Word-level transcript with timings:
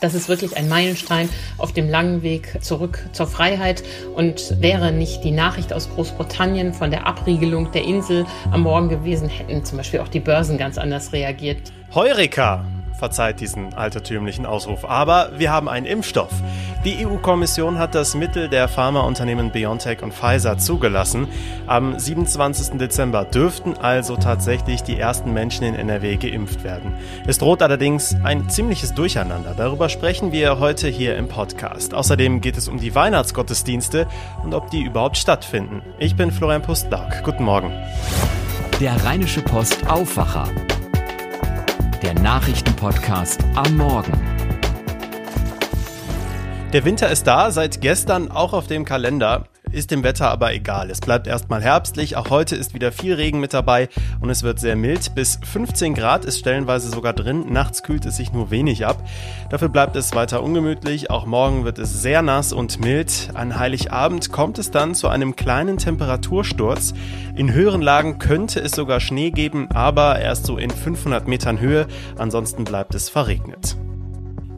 Das 0.00 0.14
ist 0.14 0.28
wirklich 0.28 0.56
ein 0.56 0.68
Meilenstein 0.68 1.28
auf 1.58 1.72
dem 1.72 1.88
langen 1.88 2.22
Weg 2.22 2.62
zurück 2.62 2.98
zur 3.12 3.26
Freiheit. 3.26 3.82
Und 4.14 4.60
wäre 4.60 4.92
nicht 4.92 5.24
die 5.24 5.30
Nachricht 5.30 5.72
aus 5.72 5.88
Großbritannien 5.90 6.72
von 6.72 6.90
der 6.90 7.06
Abriegelung 7.06 7.72
der 7.72 7.84
Insel 7.84 8.26
am 8.50 8.62
Morgen 8.62 8.88
gewesen, 8.88 9.28
hätten 9.28 9.64
zum 9.64 9.78
Beispiel 9.78 10.00
auch 10.00 10.08
die 10.08 10.20
Börsen 10.20 10.58
ganz 10.58 10.78
anders 10.78 11.12
reagiert. 11.12 11.72
Heureka! 11.94 12.64
Verzeiht 12.96 13.40
diesen 13.40 13.74
altertümlichen 13.74 14.46
Ausruf. 14.46 14.84
Aber 14.84 15.30
wir 15.36 15.50
haben 15.50 15.68
einen 15.68 15.86
Impfstoff. 15.86 16.30
Die 16.84 17.04
EU-Kommission 17.04 17.78
hat 17.78 17.94
das 17.94 18.14
Mittel 18.14 18.48
der 18.48 18.68
Pharmaunternehmen 18.68 19.50
BioNTech 19.50 20.02
und 20.02 20.14
Pfizer 20.14 20.58
zugelassen. 20.58 21.28
Am 21.66 21.98
27. 21.98 22.78
Dezember 22.78 23.24
dürften 23.24 23.76
also 23.78 24.16
tatsächlich 24.16 24.82
die 24.82 24.98
ersten 24.98 25.32
Menschen 25.32 25.64
in 25.64 25.74
NRW 25.74 26.16
geimpft 26.16 26.62
werden. 26.62 26.92
Es 27.26 27.38
droht 27.38 27.62
allerdings 27.62 28.16
ein 28.22 28.48
ziemliches 28.48 28.94
Durcheinander. 28.94 29.54
Darüber 29.56 29.88
sprechen 29.88 30.30
wir 30.30 30.60
heute 30.60 30.88
hier 30.88 31.16
im 31.16 31.28
Podcast. 31.28 31.94
Außerdem 31.94 32.40
geht 32.40 32.56
es 32.56 32.68
um 32.68 32.78
die 32.78 32.94
Weihnachtsgottesdienste 32.94 34.06
und 34.44 34.54
ob 34.54 34.70
die 34.70 34.82
überhaupt 34.82 35.16
stattfinden. 35.16 35.82
Ich 35.98 36.16
bin 36.16 36.30
Florian 36.30 36.62
Pustlauk. 36.62 37.22
Guten 37.24 37.44
Morgen. 37.44 37.72
Der 38.80 39.04
Rheinische 39.04 39.40
Post 39.40 39.88
Aufwacher 39.88 40.48
der 42.04 42.14
Nachrichtenpodcast 42.20 43.42
am 43.54 43.78
Morgen. 43.78 44.12
Der 46.74 46.84
Winter 46.84 47.08
ist 47.08 47.26
da, 47.26 47.50
seit 47.50 47.80
gestern 47.80 48.30
auch 48.30 48.52
auf 48.52 48.66
dem 48.66 48.84
Kalender. 48.84 49.46
Ist 49.74 49.90
dem 49.90 50.04
Wetter 50.04 50.30
aber 50.30 50.54
egal. 50.54 50.88
Es 50.88 51.00
bleibt 51.00 51.26
erstmal 51.26 51.60
herbstlich. 51.60 52.16
Auch 52.16 52.30
heute 52.30 52.54
ist 52.54 52.74
wieder 52.74 52.92
viel 52.92 53.14
Regen 53.14 53.40
mit 53.40 53.52
dabei 53.52 53.88
und 54.20 54.30
es 54.30 54.44
wird 54.44 54.60
sehr 54.60 54.76
mild. 54.76 55.16
Bis 55.16 55.40
15 55.42 55.94
Grad 55.94 56.24
ist 56.24 56.38
stellenweise 56.38 56.90
sogar 56.90 57.12
drin. 57.12 57.52
Nachts 57.52 57.82
kühlt 57.82 58.06
es 58.06 58.16
sich 58.16 58.32
nur 58.32 58.52
wenig 58.52 58.86
ab. 58.86 59.02
Dafür 59.50 59.68
bleibt 59.68 59.96
es 59.96 60.14
weiter 60.14 60.44
ungemütlich. 60.44 61.10
Auch 61.10 61.26
morgen 61.26 61.64
wird 61.64 61.80
es 61.80 62.02
sehr 62.02 62.22
nass 62.22 62.52
und 62.52 62.78
mild. 62.78 63.30
An 63.34 63.58
Heiligabend 63.58 64.30
kommt 64.30 64.60
es 64.60 64.70
dann 64.70 64.94
zu 64.94 65.08
einem 65.08 65.34
kleinen 65.34 65.76
Temperatursturz. 65.76 66.94
In 67.34 67.52
höheren 67.52 67.82
Lagen 67.82 68.20
könnte 68.20 68.60
es 68.60 68.70
sogar 68.70 69.00
Schnee 69.00 69.32
geben, 69.32 69.68
aber 69.72 70.20
erst 70.20 70.46
so 70.46 70.56
in 70.56 70.70
500 70.70 71.26
Metern 71.26 71.58
Höhe. 71.58 71.88
Ansonsten 72.16 72.62
bleibt 72.62 72.94
es 72.94 73.08
verregnet. 73.08 73.76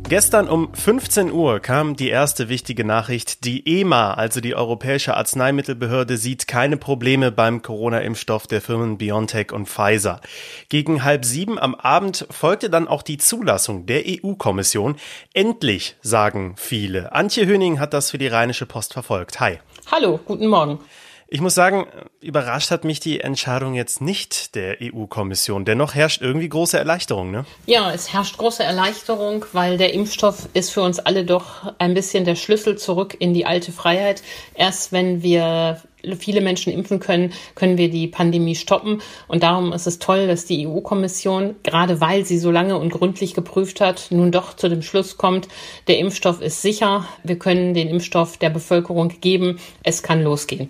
Gestern 0.09 0.49
um 0.49 0.73
15 0.73 1.33
Uhr 1.33 1.59
kam 1.59 1.97
die 1.97 2.11
erste 2.11 2.49
wichtige 2.49 2.85
Nachricht. 2.85 3.45
Die 3.45 3.81
EMA, 3.81 4.15
also 4.15 4.41
die 4.41 4.55
Europäische 4.55 5.17
Arzneimittelbehörde, 5.17 6.17
sieht 6.17 6.47
keine 6.47 6.77
Probleme 6.77 7.33
beim 7.33 7.61
Corona-Impfstoff 7.61 8.47
der 8.47 8.61
Firmen 8.61 8.99
BioNTech 8.99 9.51
und 9.53 9.69
Pfizer. 9.69 10.21
Gegen 10.69 11.03
halb 11.03 11.25
sieben 11.25 11.59
am 11.59 11.75
Abend 11.75 12.25
folgte 12.31 12.71
dann 12.71 12.87
auch 12.87 13.03
die 13.03 13.19
Zulassung 13.19 13.87
der 13.87 14.05
EU-Kommission. 14.07 14.95
Endlich, 15.35 15.97
sagen 16.03 16.55
viele. 16.57 17.13
Antje 17.13 17.45
Höning 17.45 17.81
hat 17.81 17.93
das 17.93 18.13
für 18.13 18.19
die 18.19 18.29
Rheinische 18.29 18.67
Post 18.67 18.93
verfolgt. 18.93 19.41
Hi. 19.41 19.59
Hallo, 19.91 20.21
guten 20.25 20.47
Morgen. 20.47 20.79
Ich 21.29 21.41
muss 21.41 21.57
sagen, 21.57 21.87
überrascht 22.21 22.71
hat 22.71 22.85
mich 22.85 23.01
die 23.01 23.19
Entscheidung 23.19 23.75
jetzt 23.75 24.01
nicht 24.01 24.55
der 24.55 24.77
EU-Kommission. 24.81 25.65
Dennoch 25.65 25.97
herrscht 25.97 26.23
irgendwie 26.23 26.49
große 26.49 26.79
Erleichterung, 26.79 27.33
ne? 27.33 27.45
Ja, 27.67 27.93
es 27.93 28.13
herrscht 28.13 28.39
große 28.39 28.63
Erleichterung, 28.63 29.45
weil 29.53 29.77
der 29.77 29.93
Impfstoff 29.93 30.49
ist 30.53 30.71
für 30.71 30.83
uns 30.83 31.01
alle 31.01 31.25
doch 31.25 31.75
ein 31.79 31.95
bisschen 31.95 32.25
der 32.25 32.37
Schlüssel 32.37 32.79
zurück 32.79 33.17
in 33.19 33.35
die 33.35 33.45
alte 33.45 33.73
Freiheit. 33.73 34.23
Erst 34.55 34.93
wenn 34.93 35.25
wir 35.25 35.83
viele 36.17 36.41
Menschen 36.41 36.73
impfen 36.73 37.01
können, 37.01 37.33
können 37.57 37.77
wir 37.77 37.91
die 37.91 38.07
Pandemie 38.07 38.55
stoppen. 38.55 39.03
Und 39.27 39.43
darum 39.43 39.73
ist 39.73 39.89
es 39.89 39.99
toll, 39.99 40.29
dass 40.29 40.45
die 40.45 40.69
EU-Kommission, 40.69 41.57
gerade 41.65 42.01
weil 42.01 42.25
sie 42.25 42.39
so 42.39 42.53
lange 42.53 42.79
und 42.79 42.91
gründlich 42.91 43.35
geprüft 43.35 43.81
hat, 43.81 44.07
nun 44.11 44.31
doch 44.31 44.55
zu 44.55 44.69
dem 44.69 44.83
Schluss 44.83 45.17
kommt, 45.17 45.49
der 45.89 45.99
Impfstoff 45.99 46.41
ist 46.41 46.63
sicher. 46.63 47.05
Wir 47.25 47.37
können 47.37 47.75
den 47.75 47.89
Impfstoff 47.89 48.37
der 48.37 48.51
Bevölkerung 48.51 49.09
geben. 49.21 49.59
Es 49.83 50.05
kann 50.05 50.23
losgehen. 50.23 50.69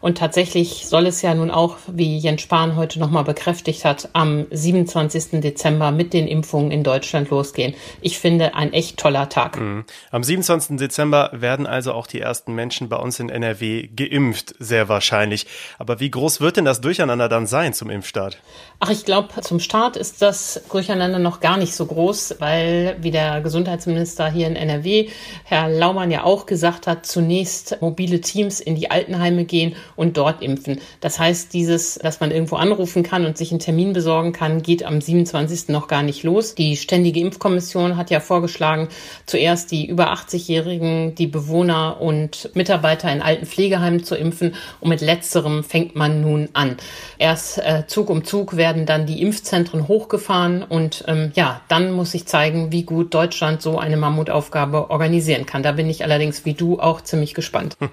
Und 0.00 0.18
tatsächlich 0.18 0.86
soll 0.86 1.06
es 1.06 1.22
ja 1.22 1.34
nun 1.34 1.50
auch, 1.50 1.76
wie 1.86 2.18
Jens 2.18 2.42
Spahn 2.42 2.76
heute 2.76 2.98
nochmal 2.98 3.24
bekräftigt 3.24 3.84
hat, 3.84 4.08
am 4.12 4.46
27. 4.50 5.40
Dezember 5.40 5.90
mit 5.90 6.12
den 6.12 6.28
Impfungen 6.28 6.70
in 6.70 6.84
Deutschland 6.84 7.30
losgehen. 7.30 7.74
Ich 8.00 8.18
finde 8.18 8.54
ein 8.54 8.72
echt 8.72 8.96
toller 8.96 9.28
Tag. 9.28 9.60
Mhm. 9.60 9.84
Am 10.10 10.22
27. 10.22 10.76
Dezember 10.76 11.30
werden 11.32 11.66
also 11.66 11.92
auch 11.92 12.06
die 12.06 12.20
ersten 12.20 12.54
Menschen 12.54 12.88
bei 12.88 12.96
uns 12.96 13.18
in 13.20 13.28
NRW 13.28 13.88
geimpft, 13.88 14.54
sehr 14.58 14.88
wahrscheinlich. 14.88 15.46
Aber 15.78 16.00
wie 16.00 16.10
groß 16.10 16.40
wird 16.40 16.56
denn 16.56 16.64
das 16.64 16.80
Durcheinander 16.80 17.28
dann 17.28 17.46
sein 17.46 17.74
zum 17.74 17.90
Impfstart? 17.90 18.38
Ach, 18.80 18.90
ich 18.90 19.04
glaube, 19.04 19.28
zum 19.40 19.58
Start 19.60 19.96
ist 19.96 20.22
das 20.22 20.62
Durcheinander 20.70 21.18
noch 21.18 21.40
gar 21.40 21.56
nicht 21.56 21.74
so 21.74 21.86
groß, 21.86 22.36
weil, 22.38 22.96
wie 23.00 23.10
der 23.10 23.40
Gesundheitsminister 23.40 24.30
hier 24.30 24.46
in 24.46 24.54
NRW, 24.56 25.08
Herr 25.44 25.68
Laumann 25.68 26.10
ja 26.10 26.22
auch 26.22 26.46
gesagt 26.46 26.86
hat, 26.86 27.04
zunächst 27.04 27.78
mobile 27.80 28.20
Teams 28.20 28.60
in 28.60 28.76
die 28.76 28.90
Altenheime 28.90 29.44
gehen 29.44 29.74
und 29.98 30.16
dort 30.16 30.42
impfen. 30.42 30.80
Das 31.00 31.18
heißt, 31.18 31.52
dieses, 31.52 31.96
dass 31.96 32.20
man 32.20 32.30
irgendwo 32.30 32.56
anrufen 32.56 33.02
kann 33.02 33.26
und 33.26 33.36
sich 33.36 33.50
einen 33.50 33.58
Termin 33.58 33.92
besorgen 33.92 34.32
kann, 34.32 34.62
geht 34.62 34.84
am 34.84 35.00
27. 35.00 35.68
noch 35.68 35.88
gar 35.88 36.04
nicht 36.04 36.22
los. 36.22 36.54
Die 36.54 36.76
Ständige 36.76 37.18
Impfkommission 37.20 37.96
hat 37.96 38.10
ja 38.10 38.20
vorgeschlagen, 38.20 38.88
zuerst 39.26 39.72
die 39.72 39.86
über 39.86 40.12
80-Jährigen, 40.12 41.16
die 41.16 41.26
Bewohner 41.26 42.00
und 42.00 42.50
Mitarbeiter 42.54 43.12
in 43.12 43.20
alten 43.20 43.44
Pflegeheimen 43.44 44.04
zu 44.04 44.14
impfen 44.14 44.54
und 44.80 44.88
mit 44.88 45.00
letzterem 45.00 45.64
fängt 45.64 45.96
man 45.96 46.20
nun 46.20 46.48
an. 46.52 46.76
Erst 47.18 47.58
äh, 47.58 47.84
Zug 47.88 48.08
um 48.08 48.24
Zug 48.24 48.56
werden 48.56 48.86
dann 48.86 49.04
die 49.06 49.20
Impfzentren 49.20 49.88
hochgefahren 49.88 50.62
und 50.62 51.04
ähm, 51.08 51.32
ja, 51.34 51.60
dann 51.66 51.90
muss 51.90 52.14
ich 52.14 52.26
zeigen, 52.26 52.70
wie 52.70 52.84
gut 52.84 53.12
Deutschland 53.12 53.62
so 53.62 53.78
eine 53.78 53.96
Mammutaufgabe 53.96 54.90
organisieren 54.90 55.44
kann. 55.44 55.64
Da 55.64 55.72
bin 55.72 55.90
ich 55.90 56.04
allerdings 56.04 56.44
wie 56.44 56.54
du 56.54 56.78
auch 56.78 57.00
ziemlich 57.00 57.34
gespannt. 57.34 57.76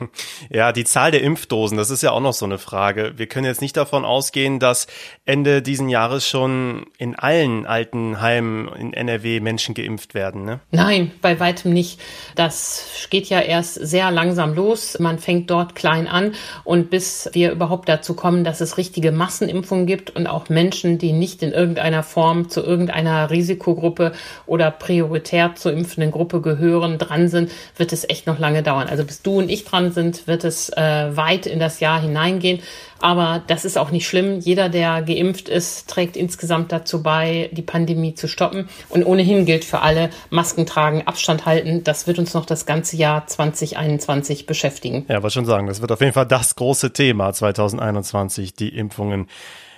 Ja, 0.50 0.72
die 0.72 0.84
Zahl 0.84 1.12
der 1.12 1.22
Impfdosen, 1.22 1.78
das 1.78 1.90
ist 1.90 1.95
ja 2.02 2.12
auch 2.12 2.22
noch 2.22 2.34
so 2.34 2.46
eine 2.46 2.58
Frage. 2.58 3.14
Wir 3.18 3.28
können 3.28 3.46
jetzt 3.46 3.62
nicht 3.62 3.78
davon 3.78 4.06
ausgehen, 4.06 4.60
dass 4.60 4.88
Ende 5.26 5.62
diesen 5.62 5.90
Jahres 5.90 6.28
schon 6.28 6.88
in 6.98 7.16
allen 7.16 7.66
alten 7.66 8.22
Heimen 8.22 8.68
in 8.70 8.94
NRW 8.94 9.40
Menschen 9.40 9.76
geimpft 9.76 10.14
werden, 10.16 10.46
ne? 10.46 10.60
Nein, 10.72 11.12
bei 11.22 11.40
weitem 11.40 11.74
nicht. 11.74 12.00
Das 12.36 13.08
geht 13.10 13.28
ja 13.28 13.40
erst 13.40 13.76
sehr 13.76 14.10
langsam 14.10 14.56
los. 14.56 14.98
Man 15.00 15.20
fängt 15.20 15.50
dort 15.50 15.76
klein 15.76 16.08
an 16.08 16.34
und 16.64 16.90
bis 16.90 17.30
wir 17.34 17.52
überhaupt 17.52 17.88
dazu 17.88 18.16
kommen, 18.16 18.44
dass 18.44 18.62
es 18.62 18.78
richtige 18.78 19.12
Massenimpfungen 19.12 19.86
gibt 19.86 20.16
und 20.16 20.26
auch 20.26 20.50
Menschen, 20.50 20.98
die 20.98 21.12
nicht 21.12 21.44
in 21.44 21.52
irgendeiner 21.52 22.02
Form 22.02 22.50
zu 22.50 22.62
irgendeiner 22.62 23.30
Risikogruppe 23.30 24.14
oder 24.48 24.72
prioritär 24.72 25.54
zur 25.56 25.74
impfenden 25.74 26.12
Gruppe 26.12 26.42
gehören, 26.42 26.98
dran 26.98 27.28
sind, 27.28 27.52
wird 27.78 27.94
es 27.94 28.10
echt 28.10 28.26
noch 28.26 28.40
lange 28.40 28.64
dauern. 28.64 28.88
Also 28.88 29.06
bis 29.06 29.22
du 29.22 29.38
und 29.40 29.50
ich 29.50 29.66
dran 29.66 29.92
sind, 29.92 30.26
wird 30.26 30.44
es 30.44 30.70
äh, 30.70 31.16
weit 31.16 31.46
in 31.46 31.60
das 31.60 31.76
das 31.76 31.80
Jahr 31.86 32.02
hineingehen. 32.02 32.62
Aber 33.00 33.44
das 33.46 33.66
ist 33.66 33.78
auch 33.78 33.92
nicht 33.92 34.08
schlimm. 34.08 34.40
Jeder, 34.40 34.68
der 34.68 35.04
geimpft 35.04 35.48
ist, 35.48 35.88
trägt 35.88 36.18
insgesamt 36.18 36.72
dazu 36.72 37.04
bei, 37.04 37.50
die 37.52 37.62
Pandemie 37.62 38.16
zu 38.16 38.28
stoppen. 38.28 38.68
Und 38.90 39.06
ohnehin 39.06 39.46
gilt 39.46 39.64
für 39.64 39.82
alle, 39.82 40.10
Masken 40.32 40.66
tragen, 40.66 41.04
Abstand 41.06 41.46
halten. 41.46 41.84
Das 41.84 42.08
wird 42.08 42.18
uns 42.18 42.34
noch 42.34 42.48
das 42.48 42.66
ganze 42.66 42.96
Jahr 42.96 43.28
2021 43.28 44.48
beschäftigen. 44.48 45.06
Ja, 45.08 45.22
was 45.22 45.34
schon 45.34 45.46
sagen. 45.46 45.68
Das 45.68 45.82
wird 45.82 45.92
auf 45.92 46.02
jeden 46.02 46.14
Fall 46.14 46.26
das 46.26 46.56
große 46.56 46.94
Thema 46.94 47.32
2021, 47.32 48.56
die 48.56 48.70
Impfungen. 48.70 49.28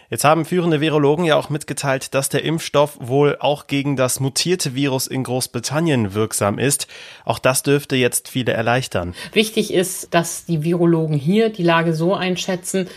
Jetzt 0.09 0.23
haben 0.23 0.45
führende 0.45 0.79
Virologen 0.79 1.25
ja 1.25 1.35
auch 1.35 1.49
mitgeteilt, 1.49 2.13
dass 2.13 2.29
der 2.29 2.43
Impfstoff 2.43 2.97
wohl 3.01 3.35
auch 3.39 3.67
gegen 3.67 3.97
das 3.97 4.21
mutierte 4.21 4.73
Virus 4.73 5.05
in 5.05 5.23
Großbritannien 5.23 6.13
wirksam 6.13 6.59
ist. 6.59 6.87
Auch 7.25 7.39
das 7.39 7.61
dürfte 7.61 7.97
jetzt 7.97 8.29
viele 8.29 8.53
erleichtern. 8.53 9.13
Wichtig 9.33 9.73
ist, 9.73 10.13
dass 10.13 10.45
die 10.45 10.63
Virologen 10.63 11.17
hier 11.17 11.49
die 11.49 11.63
Lage 11.63 11.93
so 11.93 12.13
einschätzen, 12.13 12.87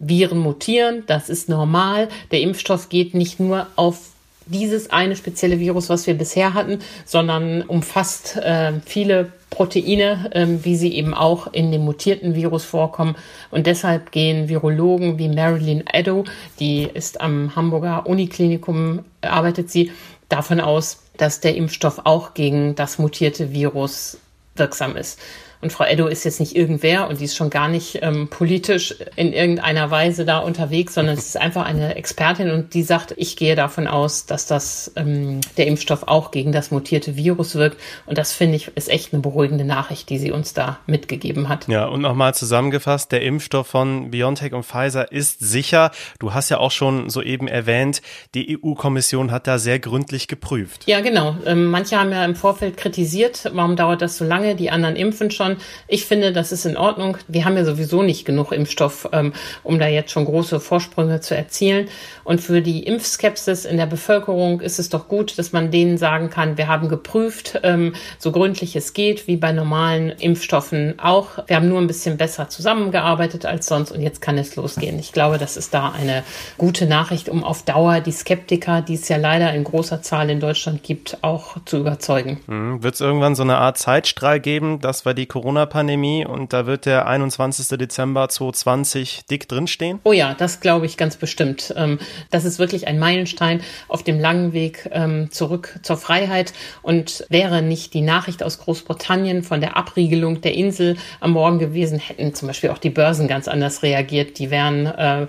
Viren 0.00 0.38
mutieren, 0.38 1.04
das 1.06 1.28
ist 1.28 1.48
normal. 1.48 2.08
Der 2.32 2.40
Impfstoff 2.40 2.88
geht 2.88 3.14
nicht 3.14 3.38
nur 3.38 3.68
auf 3.76 3.98
dieses 4.46 4.90
eine 4.90 5.14
spezielle 5.14 5.60
Virus, 5.60 5.88
was 5.88 6.08
wir 6.08 6.14
bisher 6.14 6.54
hatten, 6.54 6.80
sondern 7.04 7.62
umfasst 7.62 8.36
äh, 8.36 8.72
viele 8.84 9.30
Proteine, 9.52 10.30
ähm, 10.32 10.64
wie 10.64 10.76
sie 10.76 10.94
eben 10.94 11.14
auch 11.14 11.52
in 11.52 11.70
dem 11.70 11.82
mutierten 11.82 12.34
Virus 12.34 12.64
vorkommen. 12.64 13.16
Und 13.50 13.66
deshalb 13.66 14.10
gehen 14.10 14.48
Virologen 14.48 15.18
wie 15.18 15.28
Marilyn 15.28 15.84
Addo, 15.92 16.24
die 16.58 16.82
ist 16.82 17.20
am 17.20 17.54
Hamburger 17.54 18.06
Uniklinikum, 18.06 19.00
arbeitet 19.20 19.70
sie, 19.70 19.92
davon 20.28 20.60
aus, 20.60 21.02
dass 21.18 21.40
der 21.40 21.54
Impfstoff 21.54 22.00
auch 22.04 22.32
gegen 22.32 22.74
das 22.74 22.98
mutierte 22.98 23.52
Virus 23.52 24.18
wirksam 24.56 24.96
ist. 24.96 25.20
Und 25.62 25.72
Frau 25.72 25.84
Eddo 25.84 26.08
ist 26.08 26.24
jetzt 26.24 26.40
nicht 26.40 26.56
irgendwer 26.56 27.08
und 27.08 27.20
die 27.20 27.24
ist 27.24 27.36
schon 27.36 27.48
gar 27.48 27.68
nicht 27.68 28.00
ähm, 28.02 28.26
politisch 28.28 28.96
in 29.14 29.32
irgendeiner 29.32 29.92
Weise 29.92 30.24
da 30.24 30.38
unterwegs, 30.38 30.94
sondern 30.94 31.16
es 31.16 31.28
ist 31.28 31.40
einfach 31.40 31.64
eine 31.64 31.94
Expertin 31.94 32.50
und 32.50 32.74
die 32.74 32.82
sagt, 32.82 33.14
ich 33.16 33.36
gehe 33.36 33.54
davon 33.54 33.86
aus, 33.86 34.26
dass 34.26 34.46
das 34.46 34.92
ähm, 34.96 35.40
der 35.56 35.68
Impfstoff 35.68 36.02
auch 36.08 36.32
gegen 36.32 36.50
das 36.50 36.72
mutierte 36.72 37.16
Virus 37.16 37.54
wirkt. 37.54 37.78
Und 38.06 38.18
das 38.18 38.32
finde 38.32 38.56
ich 38.56 38.72
ist 38.74 38.88
echt 38.88 39.12
eine 39.12 39.22
beruhigende 39.22 39.64
Nachricht, 39.64 40.10
die 40.10 40.18
sie 40.18 40.32
uns 40.32 40.52
da 40.52 40.80
mitgegeben 40.86 41.48
hat. 41.48 41.68
Ja, 41.68 41.86
und 41.86 42.00
nochmal 42.00 42.34
zusammengefasst, 42.34 43.12
der 43.12 43.22
Impfstoff 43.22 43.68
von 43.68 44.10
BioNTech 44.10 44.52
und 44.54 44.64
Pfizer 44.64 45.12
ist 45.12 45.38
sicher. 45.38 45.92
Du 46.18 46.34
hast 46.34 46.48
ja 46.48 46.58
auch 46.58 46.72
schon 46.72 47.08
soeben 47.08 47.46
erwähnt, 47.46 48.02
die 48.34 48.58
EU-Kommission 48.58 49.30
hat 49.30 49.46
da 49.46 49.58
sehr 49.58 49.78
gründlich 49.78 50.26
geprüft. 50.26 50.88
Ja, 50.88 51.00
genau. 51.00 51.36
Ähm, 51.46 51.66
manche 51.66 52.00
haben 52.00 52.10
ja 52.10 52.24
im 52.24 52.34
Vorfeld 52.34 52.76
kritisiert, 52.76 53.48
warum 53.54 53.76
dauert 53.76 54.02
das 54.02 54.18
so 54.18 54.24
lange? 54.24 54.56
Die 54.56 54.70
anderen 54.70 54.96
impfen 54.96 55.30
schon. 55.30 55.51
Ich 55.88 56.06
finde, 56.06 56.32
das 56.32 56.52
ist 56.52 56.64
in 56.64 56.76
Ordnung. 56.76 57.16
Wir 57.28 57.44
haben 57.44 57.56
ja 57.56 57.64
sowieso 57.64 58.02
nicht 58.02 58.24
genug 58.24 58.52
Impfstoff, 58.52 59.08
ähm, 59.12 59.32
um 59.62 59.78
da 59.78 59.86
jetzt 59.86 60.10
schon 60.10 60.24
große 60.24 60.60
Vorsprünge 60.60 61.20
zu 61.20 61.36
erzielen. 61.36 61.88
Und 62.24 62.40
für 62.40 62.62
die 62.62 62.84
Impfskepsis 62.84 63.64
in 63.64 63.76
der 63.76 63.86
Bevölkerung 63.86 64.60
ist 64.60 64.78
es 64.78 64.88
doch 64.88 65.08
gut, 65.08 65.38
dass 65.38 65.52
man 65.52 65.70
denen 65.70 65.98
sagen 65.98 66.30
kann, 66.30 66.56
wir 66.56 66.68
haben 66.68 66.88
geprüft, 66.88 67.60
ähm, 67.62 67.94
so 68.18 68.32
gründlich 68.32 68.76
es 68.76 68.92
geht, 68.92 69.26
wie 69.26 69.36
bei 69.36 69.52
normalen 69.52 70.10
Impfstoffen 70.10 70.98
auch. 70.98 71.46
Wir 71.46 71.56
haben 71.56 71.68
nur 71.68 71.80
ein 71.80 71.86
bisschen 71.86 72.16
besser 72.16 72.48
zusammengearbeitet 72.48 73.46
als 73.46 73.66
sonst 73.66 73.90
und 73.90 74.00
jetzt 74.00 74.20
kann 74.20 74.38
es 74.38 74.56
losgehen. 74.56 74.98
Ich 74.98 75.12
glaube, 75.12 75.38
das 75.38 75.56
ist 75.56 75.74
da 75.74 75.90
eine 75.90 76.22
gute 76.58 76.86
Nachricht, 76.86 77.28
um 77.28 77.44
auf 77.44 77.64
Dauer 77.64 78.00
die 78.00 78.12
Skeptiker, 78.12 78.82
die 78.82 78.94
es 78.94 79.08
ja 79.08 79.16
leider 79.16 79.52
in 79.52 79.64
großer 79.64 80.02
Zahl 80.02 80.30
in 80.30 80.40
Deutschland 80.40 80.82
gibt, 80.82 81.18
auch 81.22 81.56
zu 81.64 81.78
überzeugen. 81.78 82.40
Mhm. 82.46 82.82
Wird 82.82 82.94
es 82.94 83.00
irgendwann 83.00 83.34
so 83.34 83.42
eine 83.42 83.58
Art 83.58 83.78
Zeitstrahl 83.78 84.40
geben? 84.40 84.80
Das 84.80 85.04
war 85.04 85.14
die 85.14 85.26
Corona-Pandemie 85.42 86.24
und 86.24 86.52
da 86.52 86.66
wird 86.66 86.86
der 86.86 87.08
21. 87.08 87.76
Dezember 87.76 88.28
2020 88.28 89.26
dick 89.26 89.48
drinstehen? 89.48 89.98
Oh 90.04 90.12
ja, 90.12 90.34
das 90.34 90.60
glaube 90.60 90.86
ich 90.86 90.96
ganz 90.96 91.16
bestimmt. 91.16 91.74
Ähm, 91.76 91.98
das 92.30 92.44
ist 92.44 92.60
wirklich 92.60 92.86
ein 92.86 93.00
Meilenstein 93.00 93.60
auf 93.88 94.04
dem 94.04 94.20
langen 94.20 94.52
Weg 94.52 94.88
ähm, 94.92 95.32
zurück 95.32 95.80
zur 95.82 95.96
Freiheit 95.96 96.52
und 96.82 97.26
wäre 97.28 97.60
nicht 97.60 97.92
die 97.92 98.02
Nachricht 98.02 98.44
aus 98.44 98.60
Großbritannien 98.60 99.42
von 99.42 99.60
der 99.60 99.76
Abriegelung 99.76 100.40
der 100.42 100.54
Insel 100.54 100.96
am 101.18 101.32
Morgen 101.32 101.58
gewesen, 101.58 101.98
hätten 101.98 102.34
zum 102.34 102.46
Beispiel 102.46 102.70
auch 102.70 102.78
die 102.78 102.90
Börsen 102.90 103.26
ganz 103.26 103.48
anders 103.48 103.82
reagiert. 103.82 104.38
Die 104.38 104.48
wären, 104.52 104.86
äh, 104.86 105.26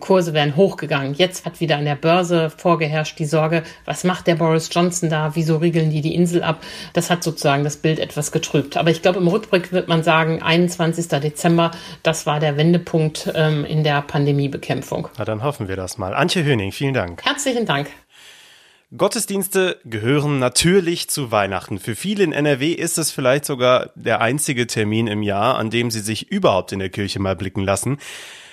Kurse 0.00 0.32
wären 0.32 0.56
hochgegangen. 0.56 1.12
Jetzt 1.12 1.44
hat 1.44 1.60
wieder 1.60 1.76
an 1.76 1.84
der 1.84 1.96
Börse 1.96 2.48
vorgeherrscht 2.48 3.18
die 3.18 3.26
Sorge, 3.26 3.62
was 3.84 4.04
macht 4.04 4.26
der 4.26 4.36
Boris 4.36 4.70
Johnson 4.72 5.10
da? 5.10 5.32
Wieso 5.34 5.58
riegeln 5.58 5.90
die 5.90 6.00
die 6.00 6.14
Insel 6.14 6.42
ab? 6.42 6.62
Das 6.94 7.10
hat 7.10 7.22
sozusagen 7.22 7.62
das 7.62 7.76
Bild 7.76 7.98
etwas 7.98 8.32
getrübt. 8.32 8.78
Aber 8.78 8.88
ich 8.88 9.02
glaube, 9.02 9.18
im 9.18 9.28
Rückblick 9.52 9.72
wird 9.72 9.88
man 9.88 10.02
sagen, 10.02 10.42
21. 10.42 11.08
Dezember, 11.08 11.70
das 12.02 12.26
war 12.26 12.40
der 12.40 12.56
Wendepunkt 12.56 13.30
ähm, 13.34 13.64
in 13.64 13.84
der 13.84 14.02
Pandemiebekämpfung. 14.02 15.08
Na, 15.18 15.24
dann 15.24 15.42
hoffen 15.42 15.68
wir 15.68 15.76
das 15.76 15.98
mal. 15.98 16.14
Antje 16.14 16.44
Höning, 16.44 16.72
vielen 16.72 16.94
Dank. 16.94 17.24
Herzlichen 17.24 17.66
Dank. 17.66 17.88
Gottesdienste 18.96 19.78
gehören 19.84 20.40
natürlich 20.40 21.08
zu 21.08 21.30
Weihnachten. 21.30 21.78
Für 21.78 21.94
viele 21.94 22.24
in 22.24 22.32
NRW 22.32 22.72
ist 22.72 22.98
es 22.98 23.12
vielleicht 23.12 23.44
sogar 23.44 23.90
der 23.94 24.20
einzige 24.20 24.66
Termin 24.66 25.06
im 25.06 25.22
Jahr, 25.22 25.56
an 25.58 25.70
dem 25.70 25.92
sie 25.92 26.00
sich 26.00 26.30
überhaupt 26.30 26.72
in 26.72 26.80
der 26.80 26.88
Kirche 26.88 27.20
mal 27.20 27.36
blicken 27.36 27.62
lassen. 27.62 27.98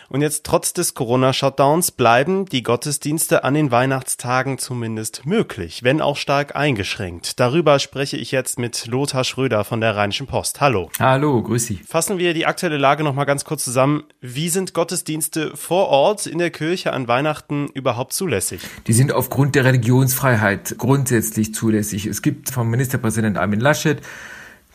Und 0.10 0.22
jetzt 0.22 0.46
trotz 0.46 0.72
des 0.72 0.94
Corona-Shutdowns 0.94 1.92
bleiben 1.92 2.46
die 2.46 2.64
Gottesdienste 2.64 3.44
an 3.44 3.54
den 3.54 3.72
Weihnachtstagen 3.72 4.58
zumindest 4.58 5.26
möglich, 5.26 5.84
wenn 5.84 6.00
auch 6.00 6.16
stark 6.16 6.56
eingeschränkt. 6.56 7.42
Darüber 7.42 7.78
spreche 7.80 8.16
ich 8.16 8.32
jetzt 8.32 8.58
mit 8.58 8.88
Lothar 8.88 9.26
Schröder 9.26 9.66
von 9.66 9.82
der 9.82 9.98
Rheinischen 9.98 10.26
Post. 10.26 10.62
Hallo. 10.62 10.90
Hallo, 10.98 11.44
grüß 11.44 11.66
Sie. 11.66 11.82
Fassen 11.86 12.20
wir 12.20 12.34
die 12.34 12.46
aktuelle 12.46 12.78
Lage 12.78 13.04
noch 13.04 13.14
mal 13.14 13.26
ganz 13.26 13.44
kurz 13.44 13.66
zusammen. 13.66 14.06
Wie 14.22 14.48
sind 14.48 14.74
Gottesdienste 14.74 15.58
vor 15.58 15.88
Ort 15.90 16.26
in 16.26 16.38
der 16.38 16.52
Kirche 16.52 16.94
an 16.94 17.10
Weihnachten 17.10 17.68
überhaupt 17.74 18.14
zulässig? 18.14 18.62
Die 18.88 18.94
sind 18.94 19.12
aufgrund 19.12 19.56
der 19.56 19.66
Religionsfreiheit 19.66 20.76
grundsätzlich 20.78 21.54
zulässig. 21.54 22.06
Es 22.06 22.22
gibt 22.22 22.52
vom 22.52 22.70
Ministerpräsident 22.70 23.38
Armin 23.38 23.60
Laschet 23.60 24.02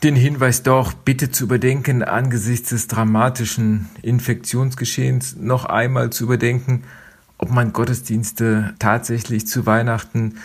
den 0.03 0.17
Hinweis 0.17 0.63
doch 0.63 0.93
bitte 0.93 1.31
zu 1.31 1.45
überdenken, 1.45 2.03
angesichts 2.03 2.71
des 2.71 2.89
dramatischen 2.89 3.89
Infektionsgeschehens 4.03 5.37
noch 5.37 5.65
einmal 5.65 6.11
zu 6.11 6.25
überdenken, 6.25 6.83
ob 7.39 7.51
man 7.51 7.73
Gottesdienste 7.73 8.75
tatsächlich 8.79 9.47
zu 9.47 9.65
Weihnachten 9.65 10.39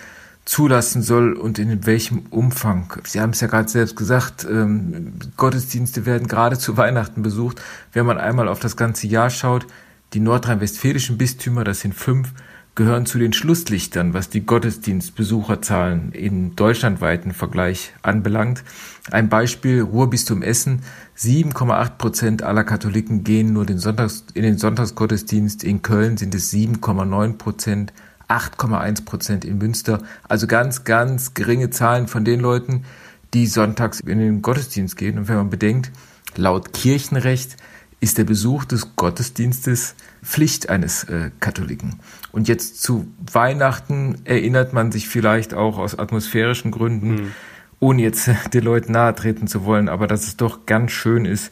zulassen 0.46 1.02
soll 1.02 1.34
und 1.34 1.60
in 1.60 1.86
welchem 1.86 2.28
Umfang. 2.30 2.94
Sie 3.04 3.20
haben 3.20 3.32
es 3.32 3.42
ja 3.42 3.48
gerade 3.48 3.68
selbst 3.68 3.96
gesagt, 3.98 4.48
ähm, 4.50 5.14
Gottesdienste 5.36 6.06
werden 6.06 6.28
gerade 6.28 6.58
zu 6.58 6.78
Weihnachten 6.78 7.22
besucht. 7.22 7.62
Wenn 7.92 8.06
man 8.06 8.18
einmal 8.18 8.48
auf 8.48 8.60
das 8.60 8.78
ganze 8.78 9.08
Jahr 9.08 9.30
schaut, 9.30 9.68
die 10.14 10.20
nordrhein-westfälischen 10.22 11.18
Bistümer, 11.18 11.64
das 11.64 11.82
sind 11.82 11.96
fünf, 11.96 12.32
gehören 12.78 13.08
zu 13.08 13.18
den 13.18 13.34
Schlusslichtern, 13.34 14.14
was 14.14 14.30
die 14.30 14.46
Gottesdienstbesucherzahlen 14.46 16.12
im 16.12 16.56
deutschlandweiten 16.56 17.34
Vergleich 17.34 17.92
anbelangt. 18.04 18.64
Ein 19.10 19.30
Beispiel, 19.30 19.82
Ruhrbistum 19.82 20.44
Essen, 20.44 20.84
7,8 21.18 21.98
Prozent 21.98 22.44
aller 22.44 22.64
Katholiken 22.64 23.24
gehen 23.24 23.52
nur 23.52 23.66
den 23.66 23.80
Sonntags, 23.80 24.26
in 24.36 24.44
den 24.44 24.60
Sonntagsgottesdienst. 24.60 25.64
In 25.64 25.82
Köln 25.82 26.18
sind 26.18 26.36
es 26.36 26.54
7,9 26.54 27.38
Prozent, 27.40 27.94
8,1 28.30 29.06
Prozent 29.06 29.44
in 29.44 29.58
Münster. 29.58 30.04
Also 30.30 30.46
ganz, 30.46 30.84
ganz 30.84 31.34
geringe 31.34 31.72
Zahlen 31.72 32.08
von 32.08 32.26
den 32.26 32.40
Leuten, 32.40 32.86
die 33.34 33.48
sonntags 33.48 34.02
in 34.02 34.20
den 34.20 34.44
Gottesdienst 34.44 34.96
gehen. 34.98 35.18
Und 35.18 35.28
wenn 35.28 35.38
man 35.38 35.50
bedenkt, 35.50 35.92
laut 36.36 36.74
Kirchenrecht 36.74 37.58
ist 38.00 38.18
der 38.18 38.26
Besuch 38.26 38.66
des 38.66 38.96
Gottesdienstes 38.96 39.96
Pflicht 40.24 40.70
eines 40.70 41.04
äh, 41.06 41.32
Katholiken. 41.40 42.00
Und 42.32 42.48
jetzt 42.48 42.82
zu 42.82 43.08
Weihnachten 43.32 44.22
erinnert 44.24 44.74
man 44.74 44.92
sich 44.92 45.08
vielleicht 45.08 45.54
auch 45.54 45.78
aus 45.78 45.98
atmosphärischen 45.98 46.72
Gründen, 46.72 47.10
mhm. 47.10 47.32
ohne 47.80 48.04
jetzt 48.04 48.30
den 48.54 48.64
Leuten 48.64 48.92
nahe 48.92 49.16
treten 49.16 49.48
zu 49.48 49.66
wollen, 49.66 49.90
aber 49.90 50.08
dass 50.08 50.28
es 50.28 50.38
doch 50.38 50.66
ganz 50.66 50.92
schön 50.92 51.26
ist, 51.26 51.52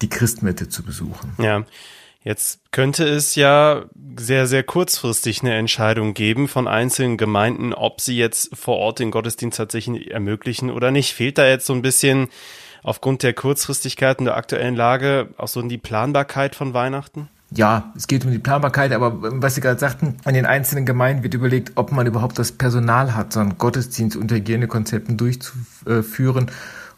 die 0.00 0.08
Christmette 0.08 0.68
zu 0.68 0.82
besuchen. 0.82 1.32
Ja. 1.38 1.64
Jetzt 2.24 2.60
könnte 2.72 3.04
es 3.04 3.34
ja 3.34 3.84
sehr, 4.18 4.46
sehr 4.46 4.62
kurzfristig 4.62 5.42
eine 5.42 5.54
Entscheidung 5.54 6.14
geben 6.14 6.48
von 6.48 6.66
einzelnen 6.66 7.18
Gemeinden, 7.18 7.74
ob 7.74 8.00
sie 8.00 8.16
jetzt 8.16 8.56
vor 8.56 8.78
Ort 8.78 8.98
den 8.98 9.10
Gottesdienst 9.10 9.58
tatsächlich 9.58 10.10
ermöglichen 10.10 10.70
oder 10.70 10.90
nicht. 10.90 11.12
Fehlt 11.12 11.36
da 11.36 11.46
jetzt 11.46 11.66
so 11.66 11.74
ein 11.74 11.82
bisschen 11.82 12.28
aufgrund 12.84 13.24
der 13.24 13.32
Kurzfristigkeit 13.32 14.20
und 14.20 14.26
der 14.26 14.36
aktuellen 14.36 14.76
Lage 14.76 15.30
auch 15.36 15.48
so 15.48 15.60
in 15.60 15.68
die 15.68 15.78
Planbarkeit 15.78 16.54
von 16.54 16.74
Weihnachten? 16.74 17.28
Ja, 17.50 17.92
es 17.96 18.06
geht 18.06 18.24
um 18.24 18.30
die 18.30 18.38
Planbarkeit, 18.38 18.92
aber 18.92 19.16
was 19.42 19.54
Sie 19.54 19.60
gerade 19.60 19.78
sagten, 19.78 20.16
an 20.24 20.34
den 20.34 20.44
einzelnen 20.44 20.86
Gemeinden 20.86 21.22
wird 21.22 21.34
überlegt, 21.34 21.72
ob 21.76 21.92
man 21.92 22.06
überhaupt 22.06 22.38
das 22.38 22.52
Personal 22.52 23.14
hat, 23.14 23.32
so 23.32 23.40
einen 23.40 23.58
Gottesdienst 23.58 24.16
unter 24.16 24.36
Hygienekonzepten 24.36 25.16
durchzuführen. 25.16 26.50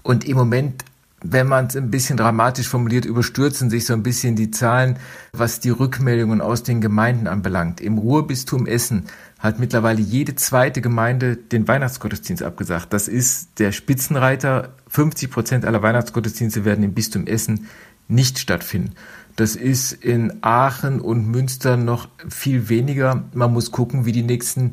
Und 0.03 0.25
im 0.25 0.37
Moment 0.37 0.85
wenn 1.23 1.47
man 1.47 1.67
es 1.67 1.77
ein 1.77 1.91
bisschen 1.91 2.17
dramatisch 2.17 2.69
formuliert, 2.69 3.05
überstürzen 3.05 3.71
sich 3.71 3.87
so 3.87 3.95
ein 3.95 4.03
bisschen 4.03 4.37
die 4.37 4.51
Zahlen, 4.51 4.99
was 5.33 5.61
die 5.61 5.71
Rückmeldungen 5.71 6.41
aus 6.41 6.63
den 6.63 6.81
Gemeinden 6.81 7.27
anbelangt. 7.27 7.81
Im 7.81 7.99
Ruhrbistum 7.99 8.67
Essen 8.67 9.07
hat 9.39 9.59
mittlerweile 9.59 10.01
jede 10.01 10.35
zweite 10.35 10.81
Gemeinde 10.81 11.37
den 11.37 11.67
Weihnachtsgottesdienst 11.67 12.43
abgesagt. 12.43 12.93
Das 12.93 13.09
ist 13.09 13.59
der 13.59 13.73
Spitzenreiter. 13.73 14.75
50 14.89 15.31
Prozent 15.31 15.65
aller 15.65 15.83
Weihnachtsgottesdienste 15.83 16.64
werden 16.64 16.85
im 16.85 16.95
Bistum 16.95 17.26
Essen 17.26 17.67
nicht 18.09 18.38
stattfinden. 18.38 18.93
Das 19.37 19.57
ist 19.57 19.93
in 19.93 20.38
Aachen 20.43 21.00
und 21.00 21.26
Münster 21.26 21.76
noch 21.76 22.09
viel 22.29 22.69
weniger. 22.69 23.25
Man 23.35 23.52
muss 23.52 23.71
gucken, 23.71 24.07
wie 24.07 24.12
die 24.12 24.23
nächsten 24.23 24.73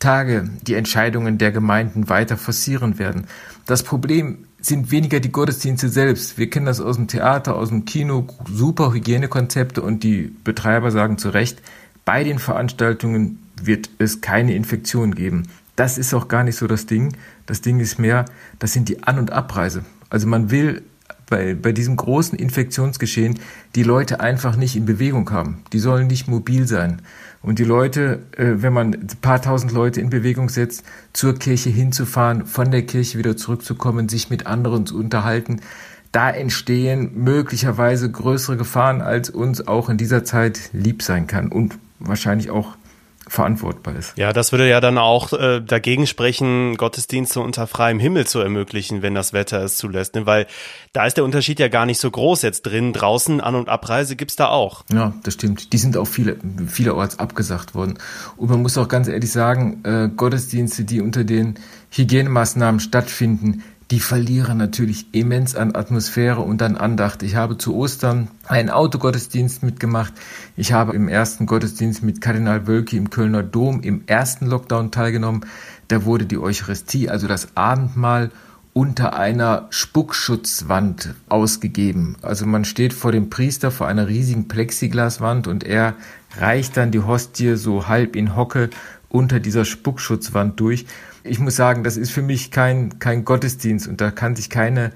Tage 0.00 0.50
die 0.62 0.74
Entscheidungen 0.74 1.38
der 1.38 1.52
Gemeinden 1.52 2.08
weiter 2.08 2.36
forcieren 2.36 2.98
werden. 2.98 3.26
Das 3.66 3.84
Problem 3.84 4.38
sind 4.60 4.90
weniger 4.90 5.20
die 5.20 5.30
Gottesdienste 5.30 5.88
selbst. 5.88 6.36
Wir 6.38 6.50
kennen 6.50 6.66
das 6.66 6.80
aus 6.80 6.96
dem 6.96 7.06
Theater, 7.06 7.54
aus 7.54 7.68
dem 7.68 7.84
Kino, 7.84 8.26
super 8.52 8.92
Hygienekonzepte 8.92 9.80
und 9.80 10.02
die 10.02 10.34
Betreiber 10.44 10.90
sagen 10.90 11.18
zu 11.18 11.30
Recht, 11.30 11.62
bei 12.04 12.24
den 12.24 12.38
Veranstaltungen 12.38 13.38
wird 13.62 13.90
es 13.98 14.20
keine 14.20 14.54
Infektion 14.54 15.14
geben. 15.14 15.44
Das 15.76 15.98
ist 15.98 16.12
auch 16.12 16.28
gar 16.28 16.44
nicht 16.44 16.56
so 16.56 16.66
das 16.66 16.86
Ding. 16.86 17.16
Das 17.46 17.60
Ding 17.60 17.80
ist 17.80 17.98
mehr, 17.98 18.24
das 18.58 18.72
sind 18.72 18.88
die 18.88 19.02
An- 19.04 19.18
und 19.18 19.32
Abreise. 19.32 19.84
Also 20.10 20.26
man 20.26 20.50
will 20.50 20.82
bei, 21.30 21.54
bei 21.54 21.72
diesem 21.72 21.96
großen 21.96 22.38
Infektionsgeschehen 22.38 23.38
die 23.76 23.84
Leute 23.84 24.20
einfach 24.20 24.56
nicht 24.56 24.76
in 24.76 24.84
Bewegung 24.84 25.30
haben. 25.30 25.62
Die 25.72 25.78
sollen 25.78 26.08
nicht 26.08 26.28
mobil 26.28 26.66
sein. 26.66 27.00
Und 27.42 27.58
die 27.58 27.64
Leute, 27.64 28.22
äh, 28.36 28.56
wenn 28.56 28.72
man 28.72 28.92
ein 28.92 29.08
paar 29.22 29.40
tausend 29.40 29.72
Leute 29.72 30.00
in 30.00 30.10
Bewegung 30.10 30.48
setzt, 30.48 30.84
zur 31.12 31.38
Kirche 31.38 31.70
hinzufahren, 31.70 32.46
von 32.46 32.70
der 32.70 32.82
Kirche 32.82 33.18
wieder 33.18 33.36
zurückzukommen, 33.36 34.08
sich 34.08 34.28
mit 34.28 34.46
anderen 34.46 34.86
zu 34.86 34.98
unterhalten, 34.98 35.60
da 36.12 36.30
entstehen 36.30 37.12
möglicherweise 37.14 38.10
größere 38.10 38.56
Gefahren, 38.56 39.00
als 39.00 39.30
uns 39.30 39.66
auch 39.66 39.88
in 39.88 39.96
dieser 39.96 40.24
Zeit 40.24 40.70
lieb 40.72 41.02
sein 41.02 41.26
kann 41.26 41.48
und 41.48 41.78
wahrscheinlich 42.00 42.50
auch 42.50 42.76
verantwortbar 43.30 43.94
ist. 43.94 44.18
Ja, 44.18 44.32
das 44.32 44.50
würde 44.50 44.68
ja 44.68 44.80
dann 44.80 44.98
auch 44.98 45.32
äh, 45.32 45.60
dagegen 45.60 46.08
sprechen, 46.08 46.76
Gottesdienste 46.76 47.40
unter 47.40 47.68
freiem 47.68 48.00
Himmel 48.00 48.26
zu 48.26 48.40
ermöglichen, 48.40 49.02
wenn 49.02 49.14
das 49.14 49.32
Wetter 49.32 49.62
es 49.62 49.76
zulässt. 49.76 50.16
Ne? 50.16 50.26
Weil 50.26 50.48
da 50.92 51.06
ist 51.06 51.16
der 51.16 51.24
Unterschied 51.24 51.60
ja 51.60 51.68
gar 51.68 51.86
nicht 51.86 52.00
so 52.00 52.10
groß. 52.10 52.42
Jetzt 52.42 52.62
drin, 52.62 52.92
draußen, 52.92 53.40
An- 53.40 53.54
und 53.54 53.68
Abreise 53.68 54.16
gibt's 54.16 54.34
da 54.34 54.48
auch. 54.48 54.82
Ja, 54.92 55.14
das 55.22 55.34
stimmt. 55.34 55.72
Die 55.72 55.78
sind 55.78 55.96
auch 55.96 56.06
viele, 56.06 56.38
vielerorts 56.66 57.20
abgesagt 57.20 57.76
worden. 57.76 57.98
Und 58.36 58.50
man 58.50 58.62
muss 58.62 58.76
auch 58.76 58.88
ganz 58.88 59.06
ehrlich 59.06 59.30
sagen, 59.30 59.80
äh, 59.84 60.08
Gottesdienste, 60.08 60.82
die 60.82 61.00
unter 61.00 61.22
den 61.22 61.54
Hygienemaßnahmen 61.92 62.80
stattfinden, 62.80 63.62
die 63.90 63.98
verlieren 63.98 64.58
natürlich 64.58 65.06
immens 65.12 65.56
an 65.56 65.74
Atmosphäre 65.74 66.42
und 66.42 66.62
an 66.62 66.76
Andacht. 66.76 67.24
Ich 67.24 67.34
habe 67.34 67.58
zu 67.58 67.74
Ostern 67.74 68.28
einen 68.46 68.70
Autogottesdienst 68.70 69.64
mitgemacht. 69.64 70.12
Ich 70.56 70.72
habe 70.72 70.94
im 70.94 71.08
ersten 71.08 71.46
Gottesdienst 71.46 72.04
mit 72.04 72.20
Kardinal 72.20 72.68
Wölki 72.68 72.96
im 72.96 73.10
Kölner 73.10 73.42
Dom 73.42 73.82
im 73.82 74.02
ersten 74.06 74.46
Lockdown 74.46 74.92
teilgenommen. 74.92 75.44
Da 75.88 76.04
wurde 76.04 76.26
die 76.26 76.38
Eucharistie, 76.38 77.08
also 77.08 77.26
das 77.26 77.56
Abendmahl, 77.56 78.30
unter 78.72 79.14
einer 79.14 79.66
Spuckschutzwand 79.70 81.14
ausgegeben. 81.28 82.16
Also 82.22 82.46
man 82.46 82.64
steht 82.64 82.92
vor 82.92 83.10
dem 83.10 83.28
Priester 83.28 83.72
vor 83.72 83.88
einer 83.88 84.06
riesigen 84.06 84.46
Plexiglaswand 84.46 85.48
und 85.48 85.64
er 85.64 85.96
reicht 86.38 86.76
dann 86.76 86.92
die 86.92 87.00
Hostie 87.00 87.56
so 87.56 87.88
halb 87.88 88.14
in 88.14 88.36
Hocke 88.36 88.70
unter 89.08 89.40
dieser 89.40 89.64
Spuckschutzwand 89.64 90.60
durch 90.60 90.86
ich 91.22 91.38
muss 91.38 91.56
sagen, 91.56 91.84
das 91.84 91.96
ist 91.96 92.10
für 92.10 92.22
mich 92.22 92.50
kein, 92.50 92.98
kein 92.98 93.24
Gottesdienst 93.24 93.88
und 93.88 94.00
da 94.00 94.10
kann 94.10 94.36
sich 94.36 94.50
keine 94.50 94.92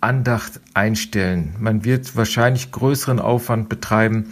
Andacht 0.00 0.60
einstellen. 0.74 1.54
Man 1.58 1.84
wird 1.84 2.14
wahrscheinlich 2.16 2.70
größeren 2.70 3.18
Aufwand 3.18 3.68
betreiben 3.68 4.26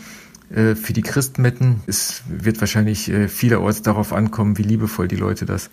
äh, 0.50 0.74
für 0.74 0.92
die 0.92 1.02
Christmetten. 1.02 1.82
Es 1.86 2.22
wird 2.28 2.60
wahrscheinlich 2.60 3.10
äh, 3.10 3.28
vielerorts 3.28 3.82
darauf 3.82 4.12
ankommen, 4.12 4.58
wie 4.58 4.62
liebevoll 4.62 5.08
die 5.08 5.16
Leute 5.16 5.46
das 5.46 5.70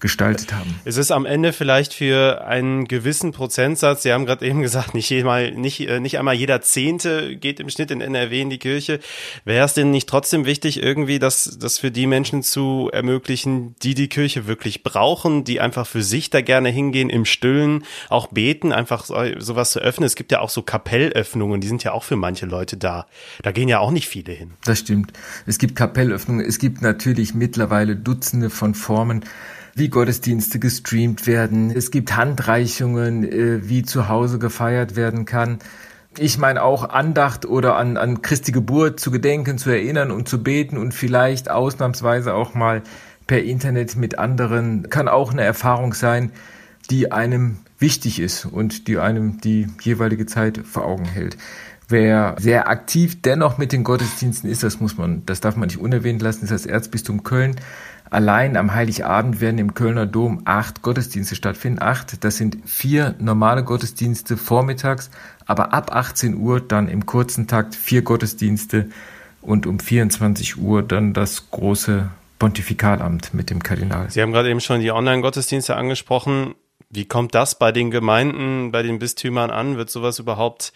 gestaltet 0.00 0.52
haben. 0.52 0.80
Es 0.84 0.96
ist 0.96 1.10
am 1.10 1.26
Ende 1.26 1.52
vielleicht 1.52 1.94
für 1.94 2.44
einen 2.46 2.86
gewissen 2.86 3.32
Prozentsatz, 3.32 4.02
Sie 4.02 4.12
haben 4.12 4.26
gerade 4.26 4.46
eben 4.46 4.62
gesagt, 4.62 4.94
nicht, 4.94 5.12
einmal, 5.12 5.52
nicht, 5.52 5.80
äh, 5.80 6.00
nicht 6.00 6.18
einmal 6.18 6.34
jeder 6.34 6.60
Zehnte 6.60 7.36
geht 7.36 7.60
im 7.60 7.68
Schnitt 7.68 7.90
in 7.90 8.00
NRW 8.00 8.40
in 8.40 8.50
die 8.50 8.58
Kirche. 8.58 9.00
Wäre 9.44 9.64
es 9.64 9.74
denn 9.74 9.90
nicht 9.90 10.08
trotzdem 10.08 10.44
wichtig, 10.46 10.82
irgendwie 10.82 11.18
das, 11.18 11.58
das 11.60 11.78
für 11.78 11.90
die 11.90 12.06
Menschen 12.06 12.42
zu 12.42 12.90
ermöglichen, 12.92 13.74
die 13.82 13.94
die 13.94 14.08
Kirche 14.08 14.46
wirklich 14.46 14.82
brauchen, 14.82 15.44
die 15.44 15.60
einfach 15.60 15.86
für 15.86 16.02
sich 16.02 16.30
da 16.30 16.40
gerne 16.40 16.68
hingehen, 16.68 17.10
im 17.10 17.24
Stillen, 17.24 17.84
auch 18.08 18.28
beten, 18.28 18.72
einfach 18.72 19.04
sowas 19.04 19.70
zu 19.70 19.80
öffnen. 19.80 20.06
Es 20.06 20.14
gibt 20.14 20.32
ja 20.32 20.40
auch 20.40 20.50
so 20.50 20.62
Kapellöffnungen, 20.62 21.60
die 21.60 21.68
sind 21.68 21.84
ja 21.84 21.92
auch 21.92 22.04
für 22.04 22.16
manche 22.16 22.46
Leute 22.46 22.76
da. 22.76 23.06
Da 23.42 23.52
gehen 23.52 23.68
ja 23.68 23.80
auch 23.80 23.90
nicht 23.90 24.08
viele 24.08 24.32
hin. 24.32 24.52
Das 24.64 24.80
stimmt. 24.80 25.12
Es 25.46 25.58
gibt 25.58 25.76
Kapellöffnungen. 25.76 26.44
Es 26.44 26.58
gibt 26.58 26.82
natürlich 26.82 27.34
mittlerweile 27.34 27.96
Dutzende 27.96 28.50
von 28.50 28.74
Formen, 28.74 29.24
wie 29.74 29.88
Gottesdienste 29.88 30.58
gestreamt 30.58 31.26
werden. 31.26 31.70
Es 31.70 31.90
gibt 31.90 32.16
Handreichungen, 32.16 33.24
äh, 33.24 33.68
wie 33.68 33.82
zu 33.82 34.08
Hause 34.08 34.38
gefeiert 34.38 34.96
werden 34.96 35.24
kann. 35.24 35.58
Ich 36.18 36.38
meine 36.38 36.62
auch 36.62 36.88
Andacht 36.88 37.46
oder 37.46 37.76
an, 37.76 37.96
an 37.96 38.22
Christi 38.22 38.50
Geburt 38.50 38.98
zu 38.98 39.10
gedenken, 39.10 39.58
zu 39.58 39.70
erinnern 39.70 40.10
und 40.10 40.28
zu 40.28 40.42
beten 40.42 40.76
und 40.76 40.92
vielleicht 40.92 41.50
ausnahmsweise 41.50 42.34
auch 42.34 42.54
mal 42.54 42.82
per 43.26 43.42
Internet 43.44 43.94
mit 43.94 44.18
anderen 44.18 44.90
kann 44.90 45.06
auch 45.06 45.32
eine 45.32 45.42
Erfahrung 45.42 45.92
sein, 45.92 46.32
die 46.90 47.12
einem 47.12 47.58
wichtig 47.78 48.18
ist 48.18 48.46
und 48.46 48.88
die 48.88 48.98
einem 48.98 49.40
die 49.40 49.68
jeweilige 49.80 50.26
Zeit 50.26 50.60
vor 50.64 50.86
Augen 50.86 51.04
hält. 51.04 51.36
Wer 51.90 52.36
sehr 52.38 52.68
aktiv 52.68 53.22
dennoch 53.22 53.56
mit 53.56 53.72
den 53.72 53.84
Gottesdiensten 53.84 54.50
ist, 54.50 54.62
das 54.62 54.80
muss 54.80 54.98
man, 54.98 55.24
das 55.24 55.40
darf 55.40 55.56
man 55.56 55.68
nicht 55.68 55.78
unerwähnt 55.78 56.20
lassen, 56.20 56.44
ist 56.44 56.50
das 56.50 56.66
Erzbistum 56.66 57.22
Köln. 57.22 57.56
Allein 58.10 58.56
am 58.56 58.74
Heiligabend 58.74 59.40
werden 59.40 59.58
im 59.58 59.74
Kölner 59.74 60.06
Dom 60.06 60.42
acht 60.44 60.82
Gottesdienste 60.82 61.34
stattfinden. 61.34 61.82
Acht, 61.82 62.24
das 62.24 62.36
sind 62.36 62.58
vier 62.64 63.14
normale 63.18 63.64
Gottesdienste 63.64 64.36
vormittags, 64.36 65.10
aber 65.46 65.72
ab 65.72 65.94
18 65.94 66.36
Uhr 66.36 66.60
dann 66.60 66.88
im 66.88 67.06
kurzen 67.06 67.46
Takt 67.46 67.74
vier 67.74 68.02
Gottesdienste 68.02 68.88
und 69.42 69.66
um 69.66 69.78
24 69.78 70.58
Uhr 70.58 70.82
dann 70.82 71.12
das 71.12 71.50
große 71.50 72.08
Pontifikalamt 72.38 73.34
mit 73.34 73.50
dem 73.50 73.62
Kardinal. 73.62 74.10
Sie 74.10 74.22
haben 74.22 74.32
gerade 74.32 74.50
eben 74.50 74.60
schon 74.60 74.80
die 74.80 74.92
Online-Gottesdienste 74.92 75.76
angesprochen. 75.76 76.54
Wie 76.90 77.04
kommt 77.04 77.34
das 77.34 77.58
bei 77.58 77.72
den 77.72 77.90
Gemeinden, 77.90 78.72
bei 78.72 78.82
den 78.82 78.98
Bistümern 78.98 79.50
an? 79.50 79.76
Wird 79.76 79.90
sowas 79.90 80.18
überhaupt 80.18 80.72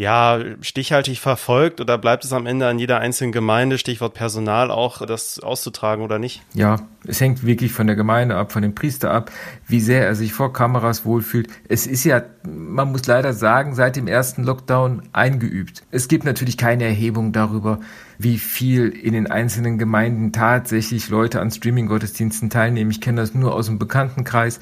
ja, 0.00 0.38
stichhaltig 0.62 1.20
verfolgt 1.20 1.78
oder 1.78 1.98
bleibt 1.98 2.24
es 2.24 2.32
am 2.32 2.46
Ende 2.46 2.66
an 2.66 2.78
jeder 2.78 3.00
einzelnen 3.00 3.32
Gemeinde, 3.32 3.76
Stichwort 3.76 4.14
Personal 4.14 4.70
auch, 4.70 5.04
das 5.04 5.40
auszutragen 5.40 6.02
oder 6.02 6.18
nicht? 6.18 6.40
Ja, 6.54 6.76
es 7.06 7.20
hängt 7.20 7.44
wirklich 7.44 7.72
von 7.72 7.86
der 7.86 7.96
Gemeinde 7.96 8.34
ab, 8.36 8.50
von 8.50 8.62
dem 8.62 8.74
Priester 8.74 9.10
ab, 9.10 9.30
wie 9.66 9.78
sehr 9.78 10.06
er 10.06 10.14
sich 10.14 10.32
vor 10.32 10.54
Kameras 10.54 11.04
wohlfühlt. 11.04 11.50
Es 11.68 11.86
ist 11.86 12.04
ja, 12.04 12.22
man 12.48 12.92
muss 12.92 13.06
leider 13.06 13.34
sagen, 13.34 13.74
seit 13.74 13.96
dem 13.96 14.06
ersten 14.06 14.42
Lockdown 14.42 15.02
eingeübt. 15.12 15.82
Es 15.90 16.08
gibt 16.08 16.24
natürlich 16.24 16.56
keine 16.56 16.84
Erhebung 16.84 17.32
darüber, 17.32 17.78
wie 18.16 18.38
viel 18.38 18.88
in 18.88 19.12
den 19.12 19.30
einzelnen 19.30 19.76
Gemeinden 19.76 20.32
tatsächlich 20.32 21.10
Leute 21.10 21.42
an 21.42 21.50
Streaming-Gottesdiensten 21.50 22.48
teilnehmen. 22.48 22.90
Ich 22.90 23.02
kenne 23.02 23.20
das 23.20 23.34
nur 23.34 23.54
aus 23.54 23.66
dem 23.66 23.78
Bekanntenkreis 23.78 24.60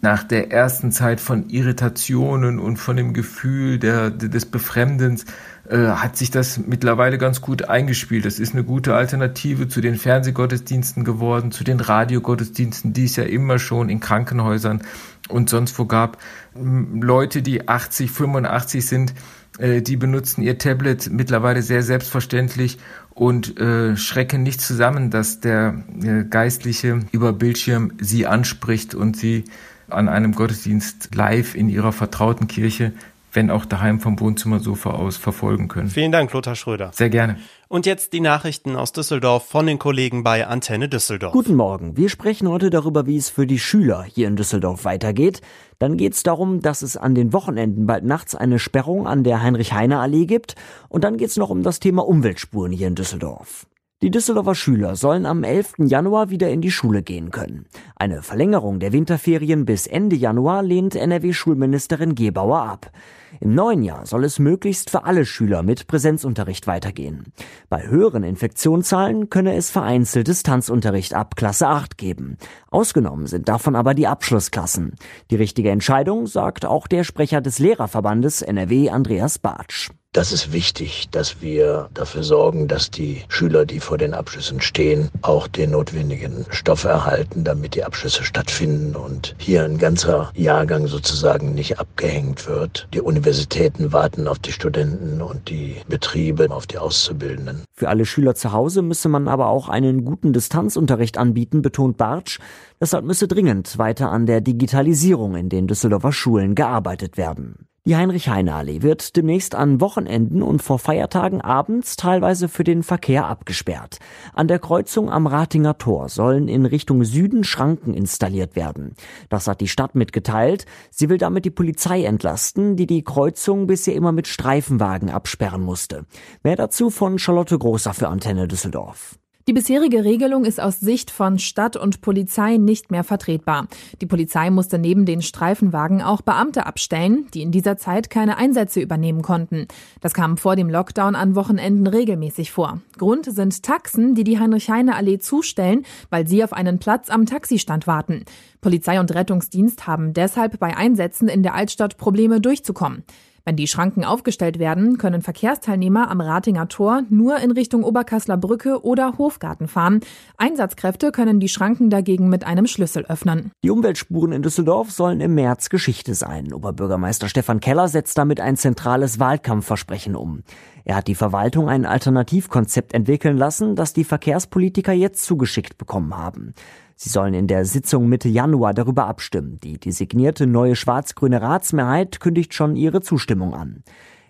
nach 0.00 0.22
der 0.22 0.52
ersten 0.52 0.92
Zeit 0.92 1.20
von 1.20 1.48
Irritationen 1.50 2.58
und 2.58 2.76
von 2.76 2.96
dem 2.96 3.12
Gefühl 3.12 3.78
der, 3.78 4.10
des 4.10 4.46
Befremdens 4.46 5.24
äh, 5.68 5.88
hat 5.88 6.16
sich 6.16 6.30
das 6.30 6.58
mittlerweile 6.58 7.18
ganz 7.18 7.40
gut 7.40 7.68
eingespielt. 7.68 8.24
Das 8.24 8.38
ist 8.38 8.54
eine 8.54 8.64
gute 8.64 8.94
Alternative 8.94 9.68
zu 9.68 9.80
den 9.80 9.96
Fernsehgottesdiensten 9.96 11.04
geworden, 11.04 11.52
zu 11.52 11.64
den 11.64 11.80
Radiogottesdiensten, 11.80 12.92
die 12.92 13.04
es 13.04 13.16
ja 13.16 13.24
immer 13.24 13.58
schon 13.58 13.88
in 13.88 14.00
Krankenhäusern 14.00 14.82
und 15.28 15.50
sonst 15.50 15.78
wo 15.78 15.84
gab. 15.84 16.18
Leute, 16.54 17.42
die 17.42 17.68
80, 17.68 18.10
85 18.10 18.86
sind, 18.86 19.14
äh, 19.58 19.82
die 19.82 19.96
benutzen 19.96 20.42
ihr 20.42 20.58
Tablet 20.58 21.10
mittlerweile 21.10 21.62
sehr 21.62 21.82
selbstverständlich 21.82 22.78
und 23.10 23.58
äh, 23.58 23.96
schrecken 23.96 24.44
nicht 24.44 24.60
zusammen, 24.60 25.10
dass 25.10 25.40
der 25.40 25.82
äh, 26.02 26.24
Geistliche 26.24 27.00
über 27.10 27.32
Bildschirm 27.32 27.92
sie 28.00 28.26
anspricht 28.26 28.94
und 28.94 29.16
sie 29.16 29.44
an 29.90 30.08
einem 30.08 30.32
Gottesdienst 30.32 31.14
live 31.14 31.54
in 31.54 31.68
ihrer 31.68 31.92
vertrauten 31.92 32.48
Kirche, 32.48 32.92
wenn 33.32 33.50
auch 33.50 33.64
daheim 33.64 34.00
vom 34.00 34.18
Wohnzimmersofa 34.18 34.90
aus 34.90 35.16
verfolgen 35.16 35.68
können. 35.68 35.88
Vielen 35.88 36.12
Dank, 36.12 36.32
Lothar 36.32 36.54
Schröder. 36.54 36.90
Sehr 36.94 37.10
gerne. 37.10 37.36
Und 37.68 37.84
jetzt 37.84 38.14
die 38.14 38.20
Nachrichten 38.20 38.74
aus 38.74 38.92
Düsseldorf 38.92 39.46
von 39.46 39.66
den 39.66 39.78
Kollegen 39.78 40.24
bei 40.24 40.46
Antenne 40.46 40.88
Düsseldorf. 40.88 41.32
Guten 41.32 41.54
Morgen. 41.54 41.96
Wir 41.96 42.08
sprechen 42.08 42.48
heute 42.48 42.70
darüber, 42.70 43.06
wie 43.06 43.18
es 43.18 43.28
für 43.28 43.46
die 43.46 43.58
Schüler 43.58 44.02
hier 44.02 44.28
in 44.28 44.36
Düsseldorf 44.36 44.84
weitergeht. 44.84 45.42
Dann 45.78 45.98
geht 45.98 46.14
es 46.14 46.22
darum, 46.22 46.62
dass 46.62 46.80
es 46.82 46.96
an 46.96 47.14
den 47.14 47.32
Wochenenden 47.32 47.86
bald 47.86 48.04
nachts 48.04 48.34
eine 48.34 48.58
Sperrung 48.58 49.06
an 49.06 49.24
der 49.24 49.42
Heinrich-Heine-Allee 49.42 50.24
gibt. 50.24 50.54
Und 50.88 51.04
dann 51.04 51.18
geht 51.18 51.28
es 51.28 51.36
noch 51.36 51.50
um 51.50 51.62
das 51.62 51.80
Thema 51.80 52.06
Umweltspuren 52.06 52.72
hier 52.72 52.88
in 52.88 52.94
Düsseldorf. 52.94 53.66
Die 54.00 54.12
Düsseldorfer 54.12 54.54
Schüler 54.54 54.94
sollen 54.94 55.26
am 55.26 55.42
11. 55.42 55.74
Januar 55.78 56.30
wieder 56.30 56.48
in 56.50 56.60
die 56.60 56.70
Schule 56.70 57.02
gehen 57.02 57.32
können. 57.32 57.66
Eine 57.96 58.22
Verlängerung 58.22 58.78
der 58.78 58.92
Winterferien 58.92 59.64
bis 59.64 59.88
Ende 59.88 60.14
Januar 60.14 60.62
lehnt 60.62 60.94
NRW-Schulministerin 60.94 62.14
Gebauer 62.14 62.62
ab. 62.62 62.92
Im 63.40 63.56
neuen 63.56 63.82
Jahr 63.82 64.06
soll 64.06 64.22
es 64.22 64.38
möglichst 64.38 64.90
für 64.90 65.02
alle 65.02 65.26
Schüler 65.26 65.64
mit 65.64 65.88
Präsenzunterricht 65.88 66.68
weitergehen. 66.68 67.32
Bei 67.68 67.88
höheren 67.88 68.22
Infektionszahlen 68.22 69.30
könne 69.30 69.56
es 69.56 69.68
vereinzelt 69.68 70.28
Distanzunterricht 70.28 71.14
ab 71.14 71.34
Klasse 71.34 71.66
8 71.66 71.98
geben. 71.98 72.36
Ausgenommen 72.70 73.26
sind 73.26 73.48
davon 73.48 73.74
aber 73.74 73.94
die 73.94 74.06
Abschlussklassen. 74.06 74.94
Die 75.32 75.36
richtige 75.36 75.70
Entscheidung 75.70 76.28
sagt 76.28 76.64
auch 76.64 76.86
der 76.86 77.02
Sprecher 77.02 77.40
des 77.40 77.58
Lehrerverbandes 77.58 78.42
NRW 78.42 78.90
Andreas 78.90 79.40
Bartsch. 79.40 79.90
Das 80.14 80.32
ist 80.32 80.54
wichtig, 80.54 81.10
dass 81.10 81.42
wir 81.42 81.90
dafür 81.92 82.22
sorgen, 82.22 82.66
dass 82.66 82.90
die 82.90 83.24
Schüler, 83.28 83.66
die 83.66 83.78
vor 83.78 83.98
den 83.98 84.14
Abschlüssen 84.14 84.62
stehen, 84.62 85.10
auch 85.20 85.46
den 85.46 85.72
notwendigen 85.72 86.46
Stoff 86.48 86.84
erhalten, 86.84 87.44
damit 87.44 87.74
die 87.74 87.84
Abschlüsse 87.84 88.24
stattfinden 88.24 88.96
und 88.96 89.36
hier 89.38 89.64
ein 89.64 89.76
ganzer 89.76 90.32
Jahrgang 90.34 90.86
sozusagen 90.86 91.52
nicht 91.52 91.78
abgehängt 91.78 92.48
wird. 92.48 92.88
Die 92.94 93.02
Universitäten 93.02 93.92
warten 93.92 94.28
auf 94.28 94.38
die 94.38 94.52
Studenten 94.52 95.20
und 95.20 95.50
die 95.50 95.76
Betriebe 95.88 96.50
auf 96.50 96.66
die 96.66 96.78
Auszubildenden. 96.78 97.64
Für 97.74 97.90
alle 97.90 98.06
Schüler 98.06 98.34
zu 98.34 98.52
Hause 98.52 98.80
müsse 98.80 99.10
man 99.10 99.28
aber 99.28 99.48
auch 99.48 99.68
einen 99.68 100.06
guten 100.06 100.32
Distanzunterricht 100.32 101.18
anbieten, 101.18 101.60
betont 101.60 101.98
Bartsch. 101.98 102.38
Deshalb 102.80 103.04
müsse 103.04 103.28
dringend 103.28 103.76
weiter 103.76 104.10
an 104.10 104.24
der 104.24 104.40
Digitalisierung 104.40 105.34
in 105.36 105.50
den 105.50 105.66
Düsseldorfer 105.66 106.12
Schulen 106.12 106.54
gearbeitet 106.54 107.18
werden. 107.18 107.68
Die 107.88 107.96
Heinrich-Heine-Allee 107.96 108.82
wird 108.82 109.16
demnächst 109.16 109.54
an 109.54 109.80
Wochenenden 109.80 110.42
und 110.42 110.60
vor 110.60 110.78
Feiertagen 110.78 111.40
abends 111.40 111.96
teilweise 111.96 112.48
für 112.50 112.62
den 112.62 112.82
Verkehr 112.82 113.24
abgesperrt. 113.24 113.98
An 114.34 114.46
der 114.46 114.58
Kreuzung 114.58 115.08
am 115.08 115.26
Ratinger 115.26 115.78
Tor 115.78 116.10
sollen 116.10 116.48
in 116.48 116.66
Richtung 116.66 117.02
Süden 117.04 117.44
Schranken 117.44 117.94
installiert 117.94 118.56
werden. 118.56 118.92
Das 119.30 119.46
hat 119.46 119.62
die 119.62 119.68
Stadt 119.68 119.94
mitgeteilt. 119.94 120.66
Sie 120.90 121.08
will 121.08 121.16
damit 121.16 121.46
die 121.46 121.50
Polizei 121.50 122.04
entlasten, 122.04 122.76
die 122.76 122.86
die 122.86 123.04
Kreuzung 123.04 123.66
bisher 123.66 123.94
immer 123.94 124.12
mit 124.12 124.26
Streifenwagen 124.26 125.08
absperren 125.08 125.62
musste. 125.62 126.04
Mehr 126.42 126.56
dazu 126.56 126.90
von 126.90 127.18
Charlotte 127.18 127.58
Großer 127.58 127.94
für 127.94 128.08
Antenne 128.08 128.48
Düsseldorf. 128.48 129.18
Die 129.48 129.54
bisherige 129.54 130.04
Regelung 130.04 130.44
ist 130.44 130.60
aus 130.60 130.78
Sicht 130.78 131.10
von 131.10 131.38
Stadt 131.38 131.74
und 131.74 132.02
Polizei 132.02 132.58
nicht 132.58 132.90
mehr 132.90 133.02
vertretbar. 133.02 133.66
Die 134.02 134.06
Polizei 134.06 134.50
musste 134.50 134.78
neben 134.78 135.06
den 135.06 135.22
Streifenwagen 135.22 136.02
auch 136.02 136.20
Beamte 136.20 136.66
abstellen, 136.66 137.28
die 137.32 137.40
in 137.40 137.50
dieser 137.50 137.78
Zeit 137.78 138.10
keine 138.10 138.36
Einsätze 138.36 138.78
übernehmen 138.82 139.22
konnten. 139.22 139.66
Das 140.02 140.12
kam 140.12 140.36
vor 140.36 140.54
dem 140.54 140.68
Lockdown 140.68 141.14
an 141.14 141.34
Wochenenden 141.34 141.86
regelmäßig 141.86 142.52
vor. 142.52 142.82
Grund 142.98 143.24
sind 143.24 143.62
Taxen, 143.62 144.14
die 144.14 144.24
die 144.24 144.38
Heinrich-Heine-Allee 144.38 145.18
zustellen, 145.18 145.86
weil 146.10 146.28
sie 146.28 146.44
auf 146.44 146.52
einen 146.52 146.78
Platz 146.78 147.08
am 147.08 147.24
Taxistand 147.24 147.86
warten. 147.86 148.26
Polizei 148.60 149.00
und 149.00 149.14
Rettungsdienst 149.14 149.86
haben 149.86 150.12
deshalb 150.12 150.58
bei 150.58 150.76
Einsätzen 150.76 151.26
in 151.26 151.42
der 151.42 151.54
Altstadt 151.54 151.96
Probleme 151.96 152.42
durchzukommen. 152.42 153.02
Wenn 153.48 153.56
die 153.56 153.66
Schranken 153.66 154.04
aufgestellt 154.04 154.58
werden, 154.58 154.98
können 154.98 155.22
Verkehrsteilnehmer 155.22 156.10
am 156.10 156.20
Ratinger 156.20 156.68
Tor 156.68 157.04
nur 157.08 157.38
in 157.38 157.50
Richtung 157.50 157.82
Oberkassler 157.82 158.36
Brücke 158.36 158.84
oder 158.84 159.16
Hofgarten 159.16 159.68
fahren. 159.68 160.00
Einsatzkräfte 160.36 161.12
können 161.12 161.40
die 161.40 161.48
Schranken 161.48 161.88
dagegen 161.88 162.28
mit 162.28 162.44
einem 162.44 162.66
Schlüssel 162.66 163.06
öffnen. 163.06 163.50
Die 163.64 163.70
Umweltspuren 163.70 164.32
in 164.32 164.42
Düsseldorf 164.42 164.90
sollen 164.90 165.22
im 165.22 165.34
März 165.34 165.70
Geschichte 165.70 166.12
sein. 166.12 166.52
Oberbürgermeister 166.52 167.30
Stefan 167.30 167.60
Keller 167.60 167.88
setzt 167.88 168.18
damit 168.18 168.38
ein 168.38 168.58
zentrales 168.58 169.18
Wahlkampfversprechen 169.18 170.14
um. 170.14 170.42
Er 170.84 170.96
hat 170.96 171.08
die 171.08 171.14
Verwaltung 171.14 171.70
ein 171.70 171.86
Alternativkonzept 171.86 172.92
entwickeln 172.92 173.38
lassen, 173.38 173.76
das 173.76 173.94
die 173.94 174.04
Verkehrspolitiker 174.04 174.92
jetzt 174.92 175.24
zugeschickt 175.24 175.78
bekommen 175.78 176.14
haben. 176.14 176.52
Sie 177.00 177.10
sollen 177.10 177.32
in 177.32 177.46
der 177.46 177.64
Sitzung 177.64 178.08
Mitte 178.08 178.28
Januar 178.28 178.74
darüber 178.74 179.06
abstimmen. 179.06 179.60
Die 179.62 179.78
designierte 179.78 180.48
neue 180.48 180.74
schwarz-grüne 180.74 181.40
Ratsmehrheit 181.40 182.18
kündigt 182.18 182.54
schon 182.54 182.74
ihre 182.74 183.00
Zustimmung 183.00 183.54
an. 183.54 183.84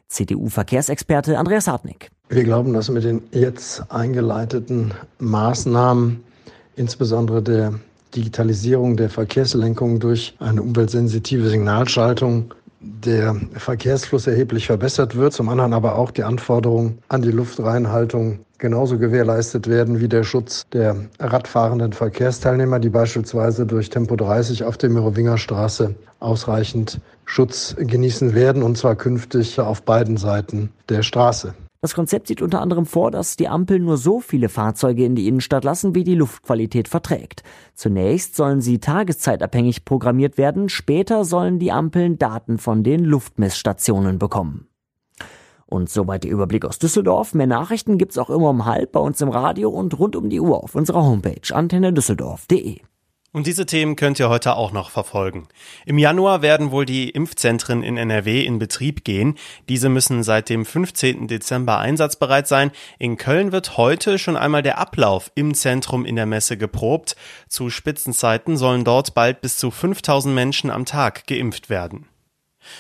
CDU-Verkehrsexperte 0.09 1.39
Andreas 1.39 1.67
Hartnick. 1.67 2.11
Wir 2.29 2.45
glauben, 2.45 2.75
dass 2.75 2.91
mit 2.91 3.05
den 3.05 3.23
jetzt 3.33 3.91
eingeleiteten 3.91 4.93
Maßnahmen, 5.19 6.23
insbesondere 6.77 7.43
der 7.43 7.73
Digitalisierung 8.15 8.99
der 8.99 9.09
Verkehrslenkung 9.09 9.99
durch 9.99 10.37
eine 10.39 10.61
umweltsensitive 10.61 11.49
Signalschaltung, 11.49 12.53
der 12.81 13.37
Verkehrsfluss 13.55 14.27
erheblich 14.27 14.67
verbessert 14.67 15.17
wird, 15.17 15.33
zum 15.33 15.49
anderen 15.49 15.73
aber 15.73 15.97
auch 15.97 16.11
die 16.11 16.23
Anforderungen 16.23 16.99
an 17.09 17.23
die 17.23 17.31
Luftreinhaltung 17.31 18.41
genauso 18.59 18.99
gewährleistet 18.99 19.69
werden 19.69 20.01
wie 20.01 20.09
der 20.09 20.25
Schutz 20.25 20.67
der 20.73 20.97
radfahrenden 21.19 21.93
Verkehrsteilnehmer, 21.93 22.79
die 22.79 22.91
beispielsweise 22.91 23.67
durch 23.67 23.89
Tempo 23.91 24.17
30 24.17 24.65
auf 24.65 24.77
der 24.77 24.91
Merowingerstraße 24.91 25.95
ausreichend 26.21 27.01
Schutz 27.25 27.77
genießen 27.79 28.35
werden, 28.35 28.63
und 28.63 28.77
zwar 28.77 28.97
künftig 28.97 29.59
auf 29.61 29.83
beiden 29.83 30.17
Seiten 30.17 30.71
der 30.89 31.03
Straße. 31.03 31.55
Das 31.81 31.95
Konzept 31.95 32.27
sieht 32.27 32.43
unter 32.43 32.61
anderem 32.61 32.87
vor, 32.87 33.13
dass 33.13 33.37
die 33.37 33.47
Ampeln 33.47 33.85
nur 33.85 33.99
so 33.99 34.19
viele 34.19 34.49
Fahrzeuge 34.49 35.05
in 35.05 35.15
die 35.15 35.29
Innenstadt 35.29 35.63
lassen, 35.63 35.95
wie 35.95 36.03
die 36.03 36.17
Luftqualität 36.17 36.89
verträgt. 36.89 37.45
Zunächst 37.75 38.35
sollen 38.35 38.61
sie 38.61 38.81
tageszeitabhängig 38.81 39.85
programmiert 39.85 40.39
werden, 40.39 40.69
später 40.69 41.25
sollen 41.25 41.61
die 41.61 41.71
Ampeln 41.71 42.19
Daten 42.19 42.59
von 42.59 42.83
den 42.83 43.05
Luftmessstationen 43.05 44.19
bekommen. 44.19 44.67
Und 45.67 45.89
soweit 45.89 46.25
der 46.25 46.33
Überblick 46.33 46.65
aus 46.65 46.81
Düsseldorf. 46.81 47.35
Mehr 47.35 47.47
Nachrichten 47.47 47.97
gibt's 47.97 48.19
auch 48.19 48.31
immer 48.31 48.49
um 48.49 48.65
halb 48.65 48.93
bei 48.93 49.01
uns 49.01 49.21
im 49.21 49.29
Radio 49.29 49.71
und 49.71 49.97
rund 49.99 50.17
um 50.17 50.31
die 50.31 50.41
Uhr 50.41 50.65
auf 50.65 50.75
unserer 50.75 51.05
Homepage 51.05 51.55
antennedüsseldorf.de. 51.55 52.81
Und 53.31 53.47
diese 53.47 53.67
Themen 53.67 53.95
könnt 53.95 54.19
ihr 54.19 54.31
heute 54.31 54.57
auch 54.57 54.73
noch 54.73 54.89
verfolgen. 54.89 55.49
Im 55.85 55.99
Januar 55.99 56.41
werden 56.41 56.71
wohl 56.71 56.87
die 56.87 57.11
Impfzentren 57.11 57.83
in 57.83 57.99
NRW 57.99 58.43
in 58.43 58.59
Betrieb 58.59 59.05
gehen. 59.05 59.35
Diese 59.69 59.91
müssen 59.91 60.23
seit 60.23 60.49
dem 60.49 60.65
15. 60.65 61.29
Dezember 61.29 61.79
einsatzbereit 61.79 62.49
sein. 62.49 62.71
In 62.99 63.19
Köln 63.19 63.53
wird 63.53 63.77
heute 63.77 64.19
schon 64.19 64.39
einmal 64.39 64.63
der 64.63 64.79
Ablauf 64.79 65.31
im 65.35 65.53
Zentrum 65.53 66.07
in 66.07 66.17
der 66.17 66.27
Messe 66.27 66.57
geprobt. 66.57 67.17
Zu 67.49 67.69
Spitzenzeiten 67.69 68.57
sollen 68.57 68.85
dort 68.85 69.13
bald 69.13 69.43
bis 69.43 69.59
zu 69.59 69.71
5000 69.71 70.35
Menschen 70.35 70.71
am 70.71 70.87
Tag 70.87 71.27
geimpft 71.27 71.69
werden. 71.69 72.09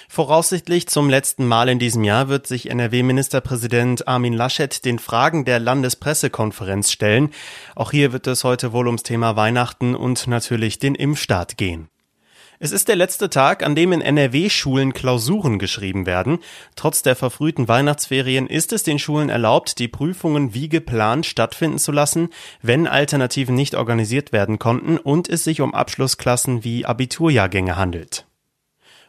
Voraussichtlich 0.08 0.88
zum 0.88 1.10
letzten 1.10 1.46
Mal 1.46 1.68
in 1.68 1.78
diesem 1.78 2.04
Jahr 2.04 2.28
wird 2.28 2.46
sich 2.46 2.70
NRW-Ministerpräsident 2.70 4.08
Armin 4.08 4.32
Laschet 4.34 4.84
den 4.84 4.98
Fragen 4.98 5.44
der 5.44 5.58
Landespressekonferenz 5.60 6.90
stellen. 6.90 7.30
Auch 7.74 7.90
hier 7.90 8.12
wird 8.12 8.26
es 8.26 8.44
heute 8.44 8.72
wohl 8.72 8.86
ums 8.86 9.02
Thema 9.02 9.36
Weihnachten 9.36 9.94
und 9.94 10.26
natürlich 10.26 10.78
den 10.78 10.94
Impfstart 10.94 11.56
gehen. 11.56 11.88
Es 12.60 12.72
ist 12.72 12.88
der 12.88 12.96
letzte 12.96 13.30
Tag, 13.30 13.64
an 13.64 13.76
dem 13.76 13.92
in 13.92 14.00
NRW-Schulen 14.00 14.92
Klausuren 14.92 15.60
geschrieben 15.60 16.06
werden. 16.06 16.40
Trotz 16.74 17.02
der 17.02 17.14
verfrühten 17.14 17.68
Weihnachtsferien 17.68 18.48
ist 18.48 18.72
es 18.72 18.82
den 18.82 18.98
Schulen 18.98 19.28
erlaubt, 19.28 19.78
die 19.78 19.86
Prüfungen 19.86 20.54
wie 20.54 20.68
geplant 20.68 21.24
stattfinden 21.24 21.78
zu 21.78 21.92
lassen, 21.92 22.30
wenn 22.60 22.88
Alternativen 22.88 23.54
nicht 23.54 23.76
organisiert 23.76 24.32
werden 24.32 24.58
konnten 24.58 24.98
und 24.98 25.28
es 25.28 25.44
sich 25.44 25.60
um 25.60 25.72
Abschlussklassen 25.72 26.64
wie 26.64 26.84
Abiturjahrgänge 26.84 27.76
handelt. 27.76 28.27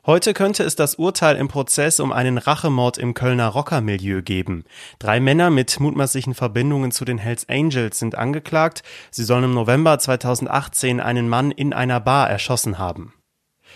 Heute 0.10 0.34
könnte 0.34 0.64
es 0.64 0.76
das 0.76 0.96
Urteil 0.96 1.36
im 1.36 1.50
Prozess 1.50 2.00
um 2.00 2.12
einen 2.12 2.40
Rachemord 2.40 2.98
im 2.98 3.14
Kölner 3.14 3.50
Rockermilieu 3.50 4.24
geben. 4.24 4.64
Drei 4.98 5.20
Männer 5.20 5.52
mit 5.52 5.80
mutmaßlichen 5.80 6.34
Verbindungen 6.34 6.92
zu 6.92 7.06
den 7.06 7.20
Hells 7.20 7.48
Angels 7.48 8.00
sind 8.00 8.16
angeklagt. 8.16 8.82
Sie 9.12 9.24
sollen 9.24 9.44
im 9.44 9.54
November 9.54 10.00
2018 10.00 11.00
einen 11.00 11.30
Mann 11.30 11.52
in 11.52 11.74
einer 11.74 12.00
Bar 12.00 12.28
erschossen 12.28 12.80
haben. 12.80 13.14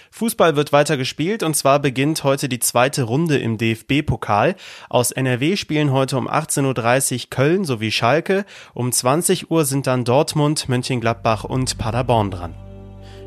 Fußball 0.10 0.55
wird 0.55 0.73
weiter 0.73 0.97
gespielt 0.97 1.43
und 1.43 1.55
zwar 1.55 1.77
beginnt 1.77 2.23
heute 2.23 2.49
die 2.49 2.58
zweite 2.58 3.03
Runde 3.03 3.38
im 3.38 3.60
DFB-Pokal. 3.60 4.55
Aus 4.89 5.12
NRW 5.12 5.55
spielen 5.55 5.91
heute 5.91 6.17
um 6.17 6.27
18.30 6.27 7.25
Uhr 7.25 7.29
Köln 7.29 7.63
sowie 7.63 7.91
Schalke. 7.91 8.45
Um 8.73 8.91
20 8.91 9.51
Uhr 9.51 9.65
sind 9.65 9.86
dann 9.86 10.03
Dortmund, 10.03 10.67
Mönchengladbach 10.67 11.43
und 11.43 11.77
Paderborn 11.77 12.31
dran. 12.31 12.72